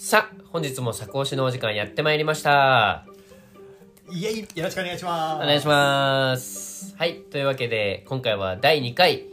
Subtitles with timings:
[0.00, 3.04] さあ、本日も作講師のお時間やってまいりました。
[4.08, 6.94] イエイよろしくお願いしますお願いします。
[6.96, 9.24] はい、というわけで、今回は第2回、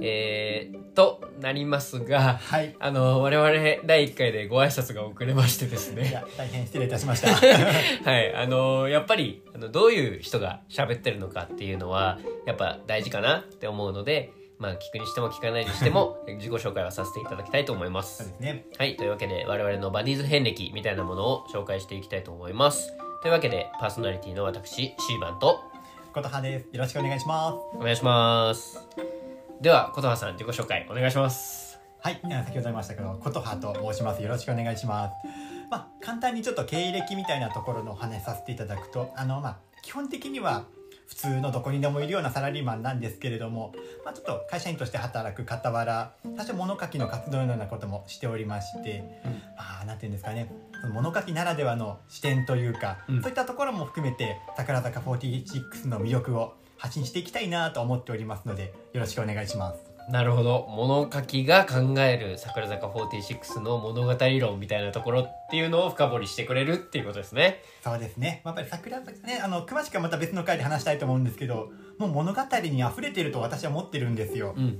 [0.00, 3.50] えー、となりますが、はいあの、我々
[3.84, 6.08] 第1回でご挨拶が遅れましてですね。
[6.08, 7.28] いや大変失礼いたしました
[8.10, 18.30] はい、あのやっぱりあのどういう人が喋ってるのかっていうのはやっぱ大事かなって思うので、まあ、聞くにしても聞かないにしても 自己紹介はさせていただきたいと思いまそうす。
[18.30, 22.92] ですねはい、というわけで我々のバディーズ遍歴みたいなものを紹介していきたいと思います。
[23.22, 25.60] というわけでパーソナリティの私シーバンと
[26.14, 28.88] 琴葉ですよろしくお願いしますお願いします。
[29.60, 31.66] では琴葉さん自己紹介お願いします。
[32.00, 35.14] はいえー先ほど言いましたけど琴葉と申しますよろしくお願いします
[35.70, 40.66] まあ簡単にちょっと経歴みたいなところのお話しさせていただくとあのまあ基本的には
[41.06, 43.72] 普通のどこにでもいるようなサラリーマンなんですけれども、
[44.04, 49.04] まあ、ちょっと会社員として働く傍ら多少物書きの活動のようなこともしておりまして、
[49.56, 50.50] まあなんていうんですかね
[50.92, 59.95] 物書きならではの視点というか、うんそういったところも含めて桜坂46の魅力を発信していきたいなと思っておりますのでよろしくお願いします。
[60.08, 67.62] なるほど物書きが考える桜坂46の物語論みたいなところっていうのを深掘りしてくれるっていうことですね。
[67.82, 68.42] そうですね。
[68.44, 74.54] やっぱり桜坂ね、あの詳しくはまた別の回で話したいと思うんですけど、もう物語に溢れてると私は思ってるんですよ。
[74.56, 74.78] うん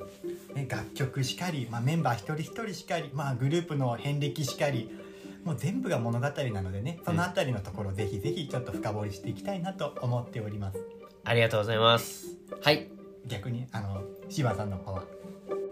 [0.55, 4.91] ね、楽曲しかり、まあ、メンバー一人一人しかり、まあ、グループの遍歴しかり。
[5.45, 10.79] もう全部が物語なのでね、そのあたりのところぜひぜひちょっと深掘りしていきたいなと思っております。
[11.23, 12.37] ありがとうございます。
[12.61, 12.96] はい。
[13.27, 15.03] 逆に、あの、シバさんの方は。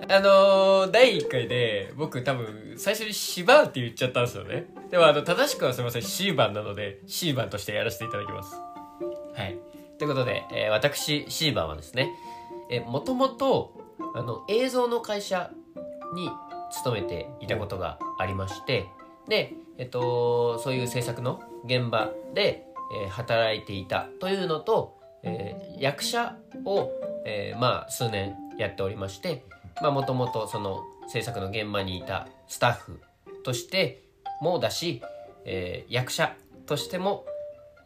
[0.08, 4.66] あのー、第1回で僕多分最初にシバーって言っちゃったんですよね。
[4.90, 8.54] でもあの正しくはすみません、シーバンなのでシーバンとしてやらせていただきます。
[9.34, 9.58] はい。
[9.98, 12.10] ということで、えー私、シーバンはですね、
[12.86, 13.72] もともと
[14.14, 15.50] あの映像の会社
[16.14, 16.30] に
[16.70, 18.86] 勤めていたことがありまして、
[19.28, 22.66] で、えっと、そういう制作の現場で、
[23.02, 26.90] えー働いていたというのと、えー役者を、
[27.24, 29.44] えーまあ数年やっておりまして
[29.82, 33.00] もともとその制作の現場にいたスタッフ
[33.42, 34.02] として
[34.40, 35.02] もだし、
[35.44, 36.36] えー役者
[36.66, 37.26] としても、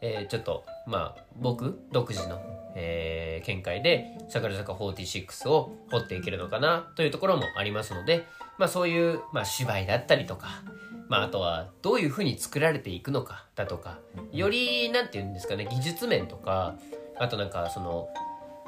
[0.01, 2.41] えーちょっとまあ僕独自の、
[2.75, 8.25] えー見解で桜坂46を掘っていけるのかなというところもありますので、
[8.57, 10.61] まあ、そういう、まあ、芝居だったりとか、
[11.07, 13.99] まあ、あとはどういうふうに作られていくのかだとか
[14.31, 16.75] よりなんていうんですかね技術面とか
[17.17, 18.09] あとなんかその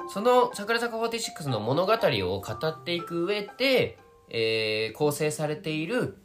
[0.09, 3.97] その桜坂46の物語を語っていく上で、
[4.29, 6.17] えー構成されている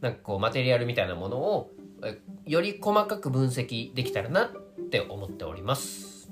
[0.00, 1.70] なんかこうマテリアルみたいなものを
[2.04, 4.50] えより細かく分析できたらなっ
[4.90, 6.30] て思っております。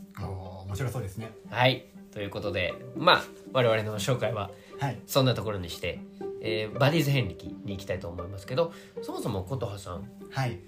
[0.67, 1.31] 面白そうですね。
[1.51, 5.01] はいということでまあ我々の紹介ははい。
[5.07, 6.01] そんなところにして、
[6.41, 8.73] えーバディーズ遍歴に行きたいと思いますけど
[9.03, 10.59] そもそも琴葉さん、はい。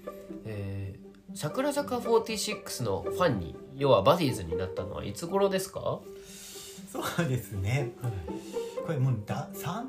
[0.45, 5.99] えー桜坂46のファンに要はバディーズになったのはいつ頃ですか？
[6.91, 7.91] そうですね。
[8.85, 9.83] これもうだ3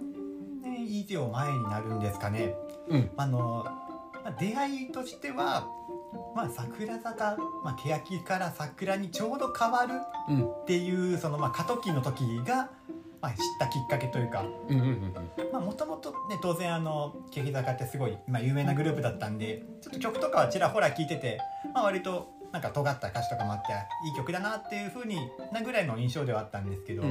[0.62, 2.54] 年以上前になるんですかね。
[2.88, 3.65] うんあの、
[4.25, 5.69] まあ、出会いとしては、
[6.34, 9.94] まあ、桜坂、まあ、欅から桜にちょうど変わる
[10.28, 12.71] うんっていうその、まあ、過渡期の時が、
[13.21, 14.45] まあ、知ったきっかけというか。
[15.53, 21.39] もともとね当然あの欅坂ってすごい、まあ、有名なグループだったんでちょっと曲とかはちらほら聴いてて、
[21.75, 23.73] まあ、割となんか尖った歌詞とかもあって
[24.07, 25.19] いい曲だなっていう風に
[25.53, 27.03] なぐらいの印象ではあったんですけど、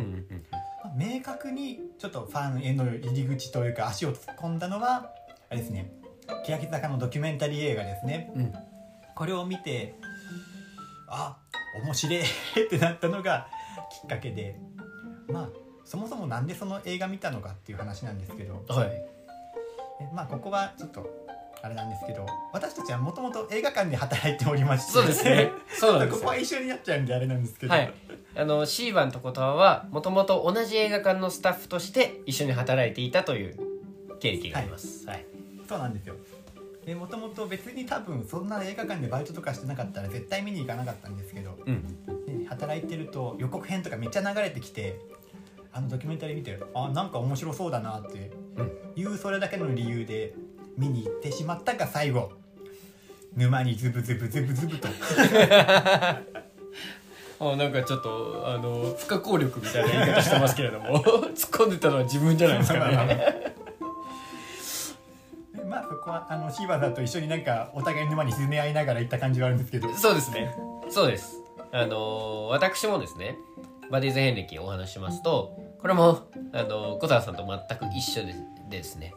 [0.96, 5.12] 明確にちょっとファンへの入り口というか足を突っ込んだのは
[5.50, 5.92] あれですね
[6.46, 8.32] 欅坂のドキュメンタリー映画ですね。
[8.36, 8.54] うん。
[9.16, 9.96] これを見て
[11.08, 11.38] あ
[11.84, 12.24] 面白いっ
[12.70, 13.48] てなったのが
[13.92, 14.60] きっかけで
[15.28, 15.50] まあ
[15.88, 18.88] そもそもなんでその映画見たのかっていう話なんですけど、はい。
[20.02, 21.10] えまあここはちょっと
[21.64, 24.92] あれなんですけど私たちはもともと映画館で働いておりまして。
[24.92, 25.50] そうですね。
[25.70, 26.20] そうなんですよ。
[26.20, 27.94] ここは一緒になっちゃうんであれなんですけど、はい。
[28.36, 33.58] あのシーバンとことはもともと同じ映画館のスタッフとして一緒に働いていたという
[34.20, 35.08] 経歴があります。
[35.08, 35.26] はい、
[35.70, 36.16] そうなんですよ。
[36.86, 42.06] でもともと別に多分そんな映画館でバイトとかしてなかったら絶対見に行かなかったんですけど、うん。
[42.26, 45.00] で働いてると予告編とかめっちゃ流れてきて
[45.78, 48.32] あのドキュメンタリー見てあなんか面白そうだなって
[48.96, 50.34] いうそれだけの理由で
[50.76, 52.32] 見に行ってしまったが最後。
[53.36, 54.88] 沼にズブズブズブズブと。
[57.40, 60.98] あなんかちょっとあの不可抗力みたいな言い方してますけれども。
[61.38, 63.54] 突っ込んでたのは自分じゃないですかね。
[65.54, 69.94] でまあそこはあのシーバーさんと一緒になんかお互い沼に沈め合いながら行った感じはあるんですけど。
[69.94, 70.56] そうですね。
[70.90, 71.44] そうです。
[71.72, 73.38] あの私もですね
[73.92, 78.36] バディーズ遍歴をお話ししますとこれもあの小沢さんと全く一緒で
[78.70, 79.14] ですね。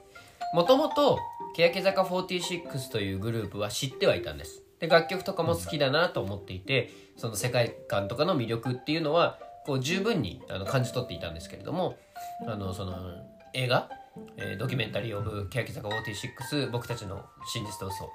[0.55, 1.19] もともと
[1.57, 4.63] 欅坂46というグループは知ってはいたんです。
[4.79, 11.99] で楽曲とかも好きだなと思っていてその世界観とかの魅力っていうのはこう十分にあの感じ取っていたんですけれども
[12.47, 12.97] あのその
[13.53, 13.91] 映画、
[14.37, 18.13] えードキュメンタリー・オブ欅坂46僕たちの真実と嘘。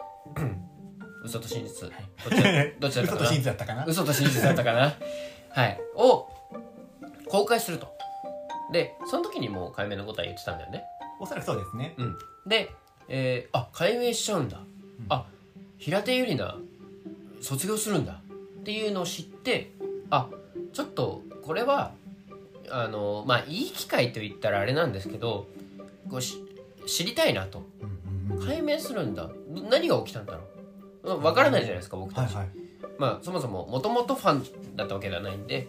[1.24, 1.82] 嘘と真実。
[1.82, 1.92] どっ
[2.32, 3.16] ちだどっちだったかな？
[3.16, 3.86] 嘘と真実だったかな？
[3.86, 4.94] 嘘と真実だったかな？
[5.52, 5.80] はい。
[5.96, 6.30] を
[7.36, 7.94] 公開すると。
[8.72, 10.86] でその時にもう解明のことは言ってたんだよね。
[11.20, 11.94] おそらくそうですね。
[11.98, 12.18] うん。
[12.48, 12.72] で、
[13.10, 14.60] えーあ解明しちゃうんだ、
[15.10, 15.26] あ
[15.78, 16.58] 平手友梨奈
[17.42, 18.14] 卒業するんだ。
[18.14, 19.72] っていうのを知って
[20.10, 20.30] あ
[20.74, 21.92] ちょっとこれは
[22.72, 25.48] あのまあいい機会と言ったらあれなんですけど
[26.10, 26.42] こうし
[26.88, 27.64] 知りたいなと。
[27.82, 28.48] うんうんうん。
[28.48, 29.30] 解明するんだ。
[29.70, 30.40] 何が起きたんだろ
[31.04, 31.14] う。
[31.16, 32.50] うんわからないじゃないですか僕たち、はいはい。
[32.98, 35.68] まあそもそももともとファンだったわけではないんで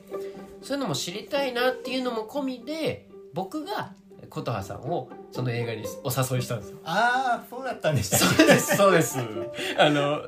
[0.63, 3.93] そういうのも知りたいなっていうのも込みで僕が
[4.31, 6.79] 琴葉さんをその映画にお誘いしたんですよ。
[6.85, 9.19] ああそうだったんでしたそうですそうです。
[9.79, 10.21] あの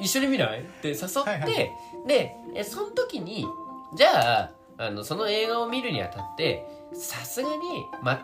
[0.00, 0.60] 一緒に見ない？
[0.60, 1.70] って誘って、はいはい。
[2.06, 3.46] でえその時に
[3.96, 7.56] じゃああのその映画を見るにあたってさすがに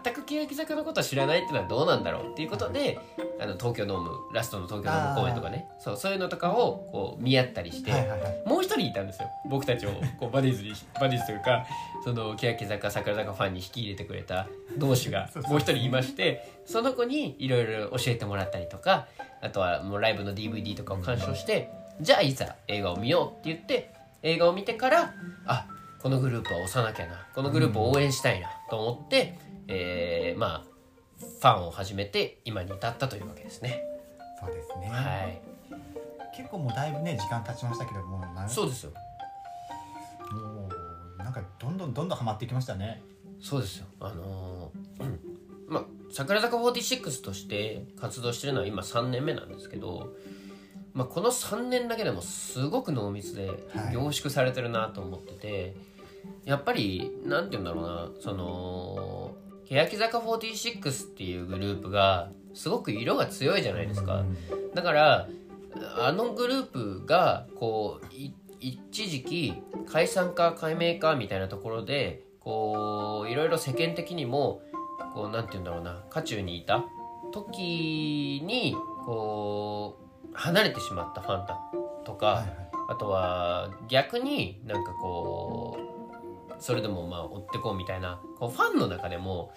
[0.04, 2.98] 全く欅坂のことを知らないっていうのはどうなんだろうっていうことで
[3.40, 5.66] あの東京ドームラストの東京ドーム公演とかね。
[5.78, 8.42] そうそういうのとかをこう見合ったりして、はいはいはい。
[8.46, 9.28] もう一人いたんですよ。
[9.48, 11.66] 僕たちをこうバディーズにバディーズというか
[12.04, 19.06] その欅坂桜坂ファンに引き入れてくれた同士が もう一人いましてその子にいろいろ教えてもらったりとか
[19.40, 21.70] あとはもうライブの DVD とかを鑑賞して、
[22.00, 23.90] じゃあいざ映画を見ようって言って
[24.22, 25.14] 映画を見てから
[25.46, 25.66] あ
[26.02, 27.26] このグループは押さなきゃな。
[27.34, 28.48] このグループを応援したいな。
[28.70, 29.38] と思って、
[29.68, 30.70] えーまあ
[31.20, 33.82] ファンを始めて今に至ったというわけですね。
[34.40, 35.42] そうですね、はい、
[36.34, 38.92] 結構もうだいぶね時間経ちましたけどもそうですよ。
[40.32, 40.70] も
[41.18, 43.02] うなんかどんどんどんどんハマっていきましたね。
[43.42, 43.86] そうですよ。
[44.00, 45.20] あのーうん。
[45.68, 50.14] まあ桜坂46として活動してるのは今3年目なんですけど、
[50.94, 53.94] まあ、この3年だけでもすごく濃密ではい。
[53.94, 55.76] 凝縮されてるなと思ってて、
[56.44, 59.34] やっぱりなんて言うんだろうなその
[59.68, 64.20] 欅坂46っていうグループがすごく色が強いじゃないですか。
[64.20, 64.36] うん
[64.74, 65.28] だから
[65.98, 69.54] あのグループがこうい一時期
[69.86, 74.62] 解散か解明かみたいなところでこういろいろ世間的にも
[75.14, 76.84] こうなんて言うんだろうな渦中にいた
[77.32, 78.76] 時に
[79.06, 79.96] こ
[80.30, 81.58] う離れてしまったファンだ
[82.04, 85.99] とか、はいはいあとは逆になんかこう
[86.60, 89.52] それでもまあ追ってこうみたいなこうファンの中でも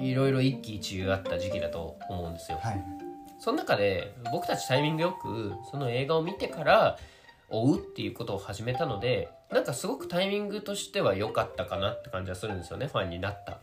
[0.00, 2.58] いろいろ一喜一憂あった時期だと思うんですよ。
[2.62, 3.06] はい
[3.38, 6.96] その中で僕たちタイミングよくその映画を見てから
[7.48, 13.60] 追うっていうことを始めたのでなんかすごくタイミングとしては良かったかなって感じはするんですよねファンになった。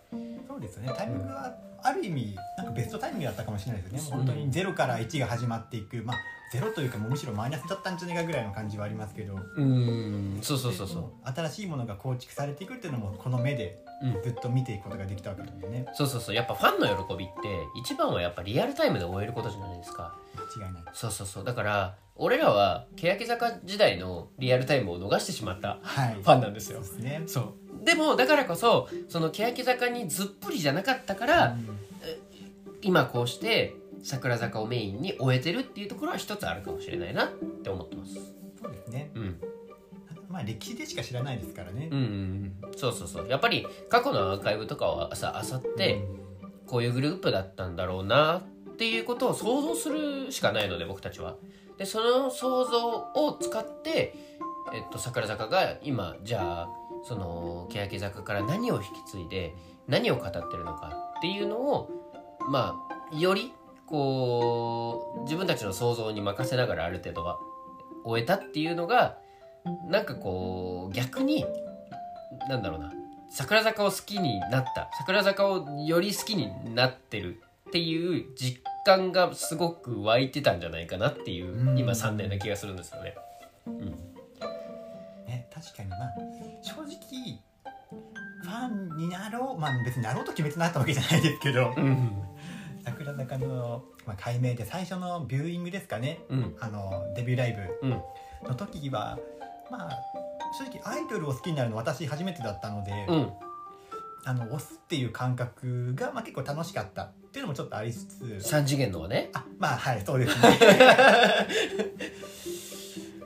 [0.54, 0.94] そうですよね。
[0.96, 4.26] タイミングはある意味なんかベストタイミングだったかもしれないですよね、うん。
[4.26, 5.98] 本当に0から1が始まっていく。
[6.04, 6.18] まあ
[6.52, 9.34] ゼロというかもうむしろマイナスだったんじゃないかぐらいの感じはありますけど。
[9.34, 10.40] うーん。
[10.44, 11.12] そうそうそうそう。
[11.24, 14.22] 新しいものが構築されていくっていうのもこの目でうん。
[14.22, 15.88] ずっと見ていくことができたわけでね。
[15.94, 16.36] そうそうそう。
[16.36, 17.34] やっぱファンの喜びって
[17.80, 20.16] 一番はやっぱリアルタイムで終えることじゃないですか。
[20.58, 20.84] 間違いない。
[20.94, 21.44] そうそうそう。
[21.44, 26.14] だから俺らは欅坂時代のリアルタイムを逃してしまったはい。
[26.14, 26.84] ファンなんですよ。
[26.84, 27.24] そうですね。
[27.26, 31.80] そうでもだからこそその欅坂にずっぷりじゃなかったから、うん。
[32.82, 38.16] 今こうして桜坂をメインに終えてるっていうところは一つあるかもしれないなって思ってます。
[38.62, 39.12] そうですね。
[39.16, 39.40] うん。
[40.30, 41.88] まあ歴史でしか知らないですからね。
[41.92, 42.04] うんうん
[42.64, 42.72] うん。
[42.76, 43.30] そうそうそう。
[43.30, 46.04] やっぱり過去のアーカイブとかをさあさって
[46.68, 48.40] こういうグループだったんだろうな
[48.72, 51.36] っていうことを想像するしかないので僕たちは。
[51.78, 54.14] でその想像を使って、
[54.74, 56.70] えっと、桜坂が今じゃあ
[57.04, 59.54] その欅坂から何を引き継いで
[59.88, 61.90] 何を語ってるのかっていうのを
[62.50, 62.76] ま
[63.12, 63.54] あより
[63.86, 67.38] こう自分たちの想像に任せながらある程度は
[68.04, 69.18] 終えたっていうのが
[69.88, 71.46] なんかこう逆に
[72.50, 72.92] なんだろうな
[73.30, 83.10] 桜坂を好きになった桜坂をより好きになってるっていう実感がすごく湧いてたんじゃないかなっていううん今3年な気がするんですよね。
[83.10, 83.16] ね
[88.98, 91.74] になろうまあ別になろうと決めてなったわけじゃないですけど。
[91.76, 92.12] うん。
[92.84, 96.20] 桜坂の、まあ、解明で最初のビューイングですかね。
[96.30, 96.56] うん。
[96.60, 97.88] あのデビューライブ。
[97.88, 98.02] うん。
[98.48, 99.18] の時は
[99.72, 100.00] まあ
[100.58, 103.32] 正直アイドルを好きになるの私初めてだったので、うん。
[104.26, 108.24] あの押すっていう感覚が、まあ、結構楽しかったっていうのもちょっとありつつ。
[108.24, 109.32] 3次元のはね。
[109.34, 110.60] あまあはいそうですね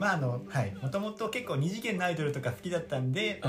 [0.00, 0.74] まああのはい。
[0.80, 3.40] もともと結構2次元のアイドルとか好きだったんで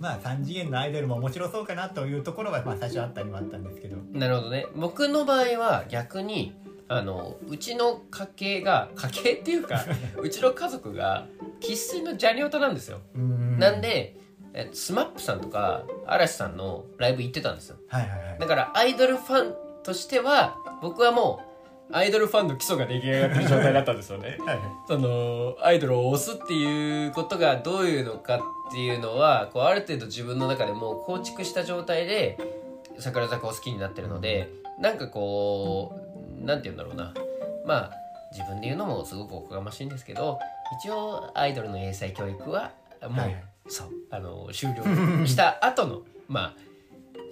[0.00, 3.96] まあ3次元のアイドルも面白そうかなというところは、まあ、最初あったにはあったんですけど。
[4.12, 4.66] なるほどね。
[4.76, 6.54] 僕の場合は逆に
[6.88, 9.84] あのうちの家系が家系っていうか
[10.18, 11.26] うちの家族が
[11.60, 13.58] 生粋のジャニオタなんですよ、うん。
[13.58, 14.16] なんで
[14.54, 17.76] えスマップさんとか嵐さんのライブ行ってたんですよ。
[17.88, 18.38] はいはいはい。
[18.38, 21.47] だからアイドルファンとしては僕はもう
[21.90, 24.36] アイドルファンの基礎が出来上がってる状態だったんですよね。
[24.40, 24.58] はいはい。
[24.86, 28.40] そのアイドルを推すっていうことがどういうのかっ
[28.70, 32.38] ていうのはこうある程度自分の中でもう構築した状態で
[32.98, 35.98] 桜坂を好きになってるのでなんかこ
[36.40, 37.14] うなんて言うんだろうな。
[37.66, 37.92] まあ
[38.32, 40.38] 自分で言うのもすごくおこがましいんですけど
[40.82, 43.44] 一応アイドルの英才教育はもう、はいはい。
[43.68, 46.54] そうあの終了した後のまあ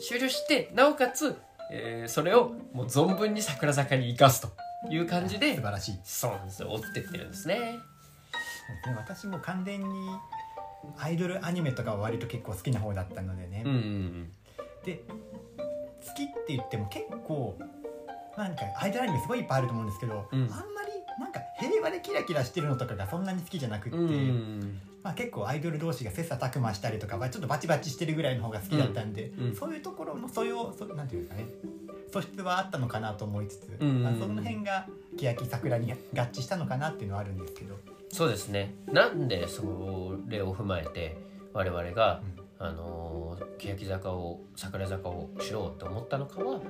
[0.01, 1.37] 終了してなおかつ、
[1.71, 4.49] えーそれをもう存分に桜坂に生かすと
[4.91, 5.99] いう感じで素晴らしい。
[6.05, 6.63] そうなんです。
[6.63, 7.79] よ追ってってるんですね。
[8.97, 10.09] 私も完全に
[10.99, 14.33] アイドルアニメとかは割と結構好きな方だったのでね、うんうん
[14.85, 17.59] で好きって言っても結構
[18.37, 20.43] なんかアイドルアニメすごいいっぱいあると思うんですけど、うん。
[20.43, 29.47] あんまりなんか平和でキラキラしてるのとかがそんなに好きじゃなくって、うんうんまあ、結構アイドル同士が切磋琢磨したりとか、まあ、ちょっとバチバチしてるぐらいの方が好きだったんで、うん。
[29.47, 29.55] うん。
[29.55, 31.49] そういうところの素養そなんていうんですかね
[32.13, 35.97] 素質はあったのかなと思いつつ、うんまあ、その辺が欅桜に合
[36.33, 37.79] 致したのかなっていうのはあるんですけど、
[38.13, 38.75] そうですね。
[38.89, 39.63] なんでそ
[40.27, 41.17] れを踏まえて
[41.53, 42.23] 我々が、
[42.59, 46.61] あのー欅坂を桜坂を知ろうって思ったのかは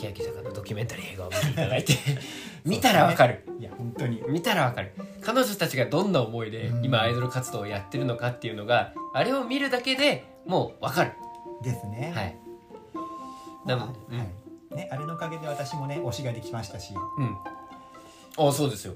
[0.00, 1.94] 欅坂のドキュメンタリー映画を見ていただいて。
[2.64, 3.44] 見たらわかる。
[3.58, 4.22] いや本当に。
[4.28, 4.92] 見たらわかる。
[5.20, 6.84] 彼女たちがどんな思いでうん。
[6.84, 11.12] 今アイドル活動をやってるのかっていうのがあれを見るだけでもうわかる。
[11.62, 12.12] ですね。
[12.14, 12.36] はい。
[13.64, 14.74] まあなのではい。
[14.74, 16.94] ね、あれのおかげで私もね推しができましたし。
[17.18, 17.36] うん。
[18.38, 18.94] あそうですよ。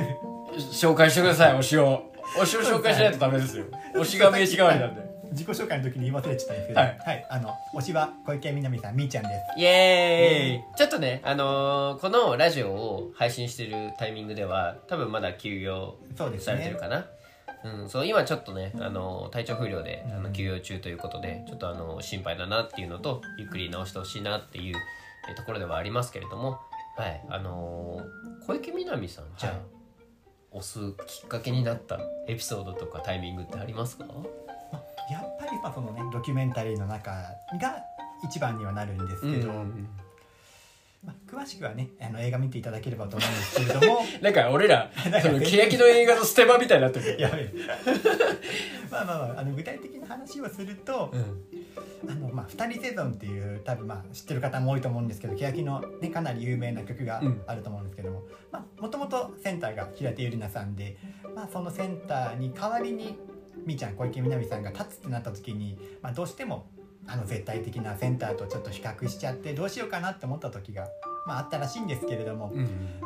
[0.72, 2.12] 紹介してください推しを。
[2.36, 3.64] 推しを紹介しないとダメですよ。
[3.94, 7.26] 推しが名刺代わりなんで自己紹介の時に言い忘れちゃったんですけど、はい。
[7.30, 9.60] あの推しは小池みなみさんみーちゃんです。
[9.60, 10.76] イエーイ。
[10.76, 16.76] ちょっとね、あのーこのラジオを配信してるタイミングでは多分まだ休業されてる。
[16.76, 17.06] かな。
[17.64, 24.76] うん、そう今ちょっとね、あのー体調不良であの休養中ということでちょっとあのー心配だなっていうのとゆっくり治してほしいなっていう
[25.28, 26.58] えーところではありますけれども
[26.96, 27.24] はい。
[27.28, 29.62] あのー小池みなみさんじゃあ、はい。
[30.54, 34.04] 押すきっかけになったエピソードとかタイミングってありますか？
[35.62, 37.84] まあそのねドキュメンタリーの中が
[38.24, 39.52] 一番にはなるんですけど、
[41.04, 44.00] まあ、詳しくはねあの映画見ていただければと思うんですけれども。
[44.22, 44.90] なんか俺 ら
[45.20, 47.16] その欅の映画のステマみたいになってる。
[47.20, 47.52] やべえ。
[48.90, 51.42] まあまあまああの具体的な話をすると、うん。
[52.10, 57.42] あのまあ、二人セゾンっていう多分まあ知ってる方も多いと思うんですけど欅の、ね、かなり有名な曲がうん。
[57.46, 58.24] あると思うんですけども
[58.80, 60.96] もともとセンターが平手友梨奈さんで、
[61.34, 63.16] まあ、そのセンターに代わりに
[63.66, 66.66] みーちゃん小池みなみさんが立つってなった時に、まあ、どうしても
[67.06, 70.86] あの絶対的なセンターとちょっと比較しちゃってどうしようかなって思った時が、
[71.26, 73.00] まあ、あったらしいんですけれども、うん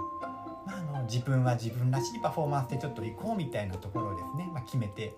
[0.67, 5.15] まあ、あの自分は自分らしいパフォーマンスでちょっと行こうみたいなところをですね、まあ、決めて、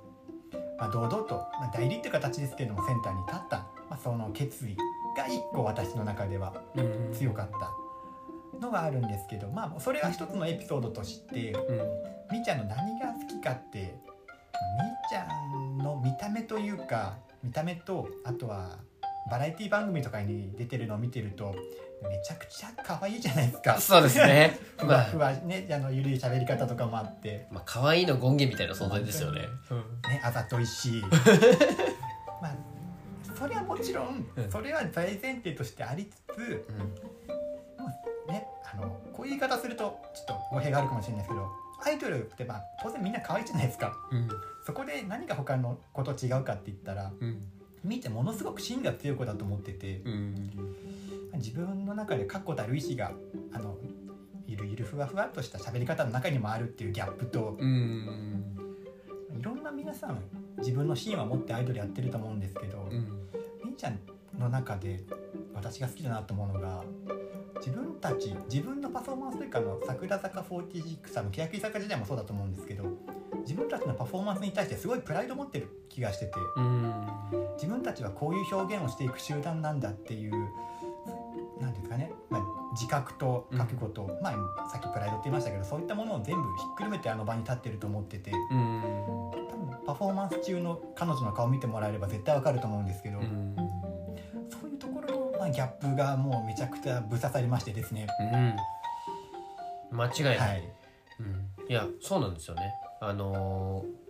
[0.79, 3.59] まあ、堂々と、まあ、代理っていう形ですけれどもセンターに立った、
[3.91, 4.77] まあ、その決意
[5.17, 11.73] が一個私の中ではうん強かったのがあるんですけど、まあ、それが一つのエピソードとしてう
[12.05, 12.19] ん。
[12.31, 13.95] みーちゃんの何が好きかって
[15.09, 18.79] ちゃんの見た目というか見た目とあとは
[19.31, 21.55] バラエティ番組とかに出てるのを見てると
[22.03, 23.81] めちゃくちゃ可愛いじゃないですか。
[23.81, 24.57] そうですね。
[24.79, 24.97] ふまあ。
[24.99, 27.49] わふわねあのゆるい喋り方とかもあって。
[27.51, 29.43] まあ可愛いの権限みたいな存在ですよね。
[30.09, 31.03] ねあざといし。
[32.41, 32.55] まあ
[33.37, 34.51] それはもちろんうん。
[34.51, 36.67] それは大前提としてありつつ
[38.29, 43.97] ねあのこういう言い方するとちょっと語弊があるかもしれないですけどアイドルってまあ当然みんな可愛いじゃないですか。
[44.11, 44.29] うん。
[44.65, 47.43] そこで何が他の子と違うかって言ったらうん。
[47.85, 50.51] みーちゃんものすごく芯が強い子だと思っててうん。
[51.35, 53.13] 自分の中で確固たる意志が
[53.53, 53.77] あの
[54.47, 58.57] ゆるゆるふわふわっとした喋り方の中にもあるっていうギャップとうん。
[59.39, 60.21] いろんな皆さん
[60.59, 63.29] 自分の芯は持ってアイドルやってると思うんですけど、うん。
[63.65, 63.99] みーちゃん
[64.39, 65.01] の中で
[65.55, 66.85] 私が好きだなと思うのが
[67.57, 72.85] 自分たち自分のパフォーマンスというかあの桜坂46あの欅坂時代もそうだと思うんですけど
[73.41, 77.07] 自分たちのパフォーマンスに対してすごいプライド持ってる気がしててうん。
[77.57, 80.33] 自分たちはこういう表現をしていく集団なんだっていう
[81.61, 82.43] 何ですかね、まあ、
[82.73, 88.83] 自覚と覚悟と、まあ、さっきプライドって言いましたけどそういったものを全部ひっくるめてあの場に立ってると思っててうん。
[89.33, 93.19] 多分パフォーマンス中の彼女の顔見てもらえれば絶対わかると思うんですけど、
[95.53, 98.07] ころの、まあ、ギャップがもうめちゃくちゃぶ刺さりましてですね。
[99.91, 100.63] 間違いない、はい、
[101.21, 102.73] うん、いやそうなんですよね。
[103.01, 104.09] あのー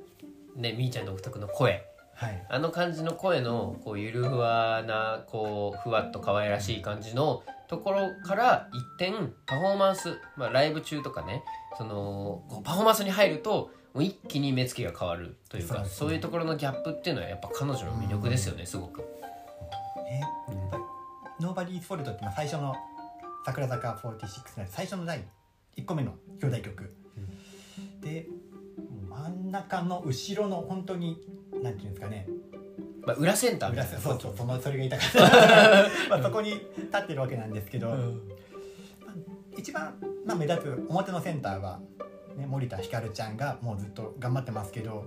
[0.59, 1.85] ねみーちゃん独特の声。
[2.15, 2.47] はい。
[2.49, 11.45] あの感じの声のこうゆるふわなこうふわっと可愛らしい感じのところから一点パフォーマンス、まあ、ライブ中とかね
[11.77, 16.17] そのこうパフォーマンスに入るともう一気に目つきが変わるというかそうね。
[16.17, 18.99] いうところのギャップっていうのはやっぱ彼女の魅力ですよねすごく。
[18.99, 19.05] ね
[20.21, 20.38] やっぱりノー
[21.59, 22.77] バディーズフォルトっていうのは最初の
[23.45, 25.25] 桜坂46の最初の第
[25.77, 26.95] 1個目の兄弟曲、
[28.01, 28.27] で
[29.09, 31.21] 真ん中の後ろの本当に
[31.61, 32.29] なんていうんですかね。
[33.05, 33.91] まあ、裏センターみたいな。
[33.91, 35.21] 裏そうそうそのそれが言いたかった。
[36.11, 38.23] まあそこに立ってるわけなんですけど、うん。
[39.57, 41.81] 一番、まあ、目立つ表のセンターは、
[42.37, 45.07] ね、森田ひかるちゃんがもうずっと頑張ってますけど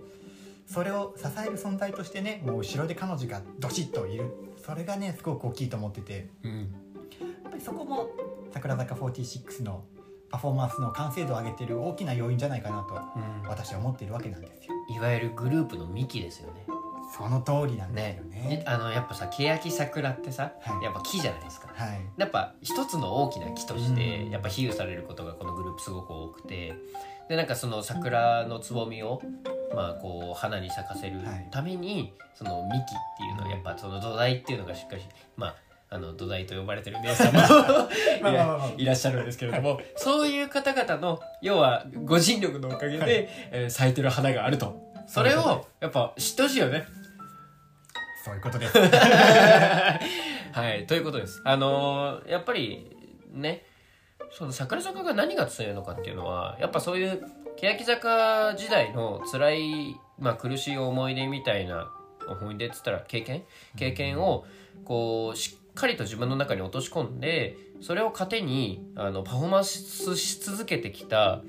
[0.67, 8.09] それを支える存在としてねもう後ろで彼女がどしっといるそれがねすごく大きいと思っててうんやっぱりそこも
[8.53, 9.83] 桜坂46の
[10.29, 14.73] パフォーマンスの完成度を上げてる大きな要因じゃないかなとうん私は思っているわけなんですよ。
[14.95, 16.65] いわゆるグループの幹ですよね。
[17.13, 18.63] その通りなんですねよね。
[18.65, 21.67] あのやっぱさ欅桜ってさ、はいやっぱ木じゃないですか。
[21.73, 26.73] はいやっぱ一つの大きな木としてうんやっぱ比喩されることがこのグループすごく多くて
[27.27, 29.21] でなんかその桜のつぼみを
[29.73, 32.85] まあこう花に咲かせるはいためにその幹っ
[33.17, 35.01] ていうのはやっぱその土台っていうのがしっかり
[35.35, 35.55] まあ
[35.93, 37.41] あの土台と呼ばれてる姉さんも
[38.77, 43.09] いらっしゃるんですけれどもそういう方々の要はご尽力のおかげで、はい
[43.51, 46.85] えー咲いてる花があるとそれをやっぱ知ってほしいよね。
[48.23, 48.77] そういうことです。
[50.53, 51.41] はい、ということです。
[51.43, 52.95] あのーやっぱり
[53.33, 53.65] ね、
[54.31, 57.21] その桜坂が何が強いのかっていうのは、やっぱそういう
[57.57, 61.91] 欅坂時代の辛い、まあ苦しい思い出みたいな、
[62.27, 63.43] 思い出っつったら経験？
[63.77, 64.45] 経験を、
[64.85, 71.41] こう、しっかりと自分の中に落とし込んで、それを糧に、あの、パフォーマンスし続けてきた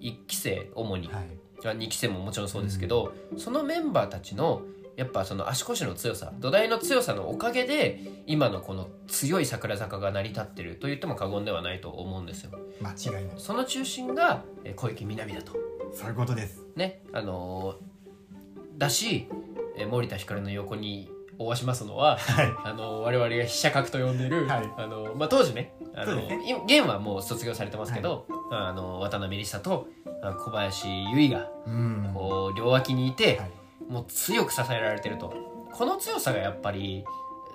[0.00, 1.08] 一期生、主に。
[1.08, 1.26] はい。
[1.64, 4.62] あ2期生ももちろんそうですけど、そのメンバーたちの
[4.98, 12.50] やっぱその足腰の強さ土台の強さのおかげで今のこの強い桜坂が成り立ってると言っても過言ではないと思うんですよ
[12.82, 13.34] 間違いない。
[13.36, 15.52] その中心がえー小池みなみだと
[15.94, 16.64] そういうことです。
[16.74, 19.28] ねあのーだし
[19.76, 21.08] えー森田ひかるの横に
[21.38, 22.54] おわしますのははい。
[22.64, 29.86] あの我々が飛車角と呼んでいる、はいあのまあ、当時ねあのね今現はもう卒業されてますけど、あの渡辺梨沙と
[30.22, 32.10] あ小林由衣がうん。
[32.12, 33.50] こう両脇にいて、はい
[33.88, 35.32] もう強く支えられてると。
[35.72, 37.04] この強さがやっぱり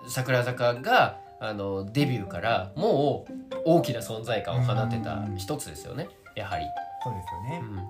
[0.08, 6.10] 桜坂があのデビューからもう大きな存在感を放ってた一つですよね。
[6.36, 6.66] やはり、
[7.04, 7.62] そうですよね。
[7.62, 7.76] うん。
[7.76, 7.84] ま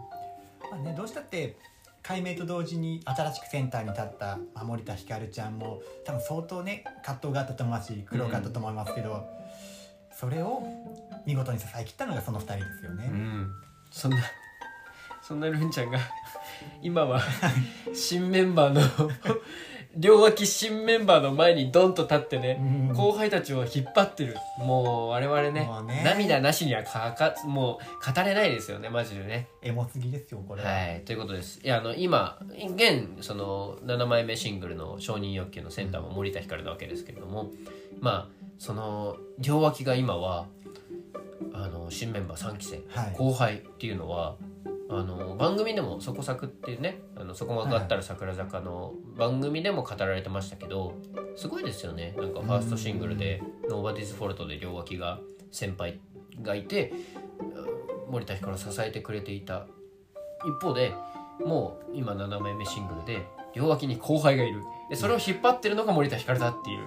[0.73, 1.55] あね、どうしたって
[2.01, 9.25] 改名と同時に新しくセンターに立ったまあ森田ひかるちゃんも多分相当ね葛藤があったと思いますし苦労があったと思いますけど、
[10.11, 10.63] それを
[11.25, 13.09] 見事に支え切ったのがその2人ですよね。
[13.11, 13.51] うん。
[13.91, 14.17] そんな
[15.21, 15.99] そんなルンちゃんが
[16.81, 17.21] 今は
[17.93, 19.09] 新メンバーの
[19.95, 22.57] 両脇新メンバーの前にドンと立ってね、
[22.89, 22.95] うん。
[22.95, 24.35] 後輩たちを引っ張ってる。
[24.57, 26.01] もう我々ねね。
[26.03, 29.47] 涙なしにはかかもう語れないですよねマジでね。
[29.61, 30.71] エモすぎですよこれは。
[30.71, 31.59] はいということです。
[31.63, 32.39] いやあの今
[32.75, 37.51] 現その7枚目シングルの「承認欲求」のセンターも森田ひかるなわけですけれども、
[37.99, 40.47] まあその両脇が今は
[41.53, 43.13] あの新メンバー3期生、はい。
[43.15, 44.37] 後輩っていうのは
[44.99, 50.93] あの番組でも「そこ作」っていうね「あのそこまかったら桜坂」の番組でも語られてましたけど
[51.35, 52.13] すごいですよね。
[52.17, 55.19] なんかファーストシングルで「Nobody's Fault」で両脇が
[55.51, 55.99] 先輩
[56.41, 56.93] がいて
[58.09, 59.65] 森田ひかるを支えてくれていた。
[60.45, 60.93] 一方で
[61.39, 64.61] もう今7枚目シングルで両脇に後輩がいる。
[64.89, 66.79] でそれを引っ張ってるのが森田ひかるだっていう。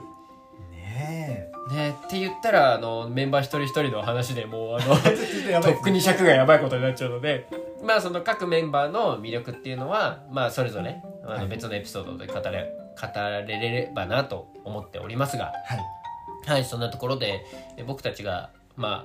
[0.71, 4.95] ねねって言ったらあのメンバー一人一人の話でもうあの
[5.63, 7.49] とっくに尺がやばいことになっちゃうので
[7.87, 11.41] まあその各メンバーの魅力っていうのはまあそれぞれあはい。
[11.43, 15.79] の別のエピソードで語れ語れればなと思っておりますがはい。
[16.51, 17.45] はいそんなところで
[17.77, 19.05] え僕たちがま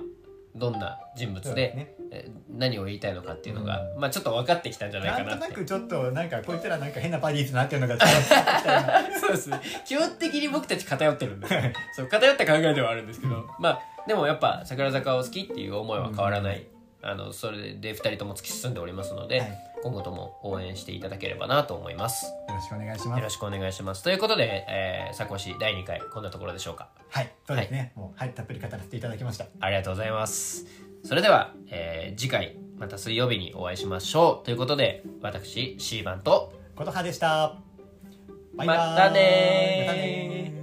[0.54, 1.94] どんな人物でね。
[2.14, 7.96] え何を言いたいのかっていうのが、まあちょっと分かってきたんじゃないなんとかなくちょっとなんかこいつらなんか変なパディーズになってるのが
[9.18, 9.58] そうですね。
[9.86, 11.54] 基本的に僕たち偏ってるんです。
[11.96, 16.66] そう偏った考えではあるんですけど、まあでもやっぱ桜坂を好きっていう思いは変わらない、
[17.02, 19.58] あのそれで2人とも突き進んでおりますので、はい。
[19.82, 22.26] 今後とも応援していただければなと思います。
[22.26, 23.18] よろしくお願いします。
[23.18, 24.04] よろしくお願いします。
[24.04, 26.88] ということで、えー、作詞第2回こんなところでしょうか。
[27.08, 27.32] はい。
[27.46, 29.46] そうですね、もうはいたっぷり語らせていただきました。
[29.58, 30.66] ありがとうございます。
[31.04, 34.44] それでは、えー次回また水曜日にお会いしましょう。
[34.44, 37.58] ということで私 C 番と琴葉でした。
[38.56, 38.78] バイバイ。
[38.78, 39.86] またねー。
[39.86, 40.61] またねー